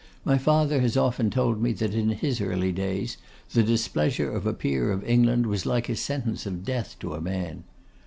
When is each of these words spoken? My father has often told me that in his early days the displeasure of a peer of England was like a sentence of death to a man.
My 0.25 0.39
father 0.39 0.81
has 0.81 0.97
often 0.97 1.29
told 1.29 1.61
me 1.61 1.73
that 1.73 1.93
in 1.93 2.09
his 2.09 2.41
early 2.41 2.71
days 2.71 3.17
the 3.53 3.61
displeasure 3.61 4.31
of 4.31 4.47
a 4.47 4.53
peer 4.55 4.91
of 4.91 5.07
England 5.07 5.45
was 5.45 5.63
like 5.67 5.89
a 5.89 5.95
sentence 5.95 6.47
of 6.47 6.65
death 6.65 6.95
to 7.01 7.13
a 7.13 7.21
man. 7.21 7.65